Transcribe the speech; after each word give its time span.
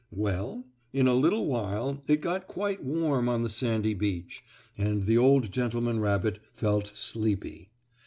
Well, 0.09 0.65
in 0.91 1.07
a 1.07 1.13
little 1.13 1.45
while 1.45 2.01
it 2.07 2.21
got 2.21 2.47
quite 2.47 2.83
warm 2.83 3.29
on 3.29 3.43
the 3.43 3.49
sandy 3.49 3.93
beach, 3.93 4.43
and 4.75 5.03
the 5.03 5.19
old 5.19 5.51
gentleman 5.51 5.99
rabbit 5.99 6.39
felt 6.51 6.87
sleepy. 6.95 7.69